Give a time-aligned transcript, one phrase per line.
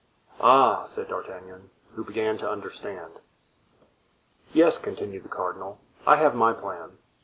[0.39, 3.21] "Ah!" said D'Artagnan, who began to understand.
[4.51, 5.79] "Yes," continued the cardinal.
[6.07, 6.97] "I have my plan.